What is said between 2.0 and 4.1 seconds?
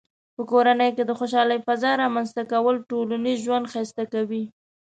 رامنځته کول ټولنیز ژوند ښایسته